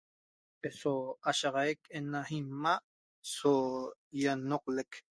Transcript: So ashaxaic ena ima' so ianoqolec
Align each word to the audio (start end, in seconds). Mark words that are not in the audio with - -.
So 0.79 0.93
ashaxaic 1.29 1.79
ena 1.97 2.21
ima' 2.39 2.75
so 3.33 3.45
ianoqolec 4.21 4.91